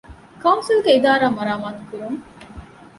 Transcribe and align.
ކައުންސިލްގެ 0.41 0.91
އިދާރާ 0.93 1.27
މަރާމާތުކުރުން 1.37 2.19